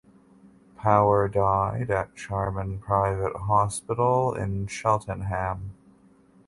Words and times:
Power 0.77 1.27
died 1.27 1.91
at 1.91 2.15
Charman 2.15 2.79
Private 2.79 3.35
Hospital 3.35 4.33
in 4.33 4.65
Cheltenham. 4.65 5.75